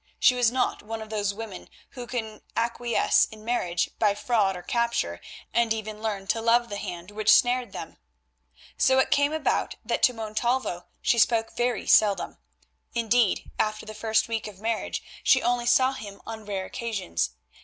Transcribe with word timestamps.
She 0.19 0.33
was 0.33 0.49
not 0.51 0.81
one 0.81 0.99
of 0.99 1.11
those 1.11 1.31
women 1.31 1.69
who 1.91 2.07
can 2.07 2.41
acquiesce 2.57 3.27
in 3.27 3.45
marriage 3.45 3.91
by 3.99 4.15
fraud 4.15 4.57
or 4.57 4.63
capture, 4.63 5.21
and 5.53 5.71
even 5.75 6.01
learn 6.01 6.25
to 6.25 6.41
love 6.41 6.69
the 6.69 6.77
hand 6.77 7.11
which 7.11 7.31
snared 7.31 7.71
them. 7.71 7.97
So 8.79 8.97
it 8.97 9.11
came 9.11 9.31
about 9.31 9.75
that 9.85 10.01
to 10.01 10.13
Montalvo 10.13 10.87
she 11.03 11.19
spoke 11.19 11.55
very 11.55 11.85
seldom; 11.85 12.39
indeed 12.95 13.51
after 13.59 13.85
the 13.85 13.93
first 13.93 14.27
week 14.27 14.47
of 14.47 14.59
marriage 14.59 15.03
she 15.23 15.43
only 15.43 15.67
saw 15.67 15.93
him 15.93 16.19
on 16.25 16.45
rare 16.45 16.65
occasions. 16.65 17.33